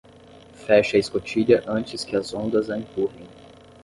[0.65, 3.27] Feche a escotilha antes que as ondas a empurrem.